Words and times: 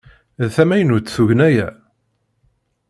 D 0.45 0.49
tamaynut 0.55 1.13
tugna-a? 1.15 1.67